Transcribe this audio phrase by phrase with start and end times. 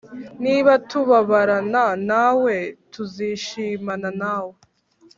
[0.43, 2.55] Niba tubabarana na we,
[2.91, 4.53] tuzishimana nawe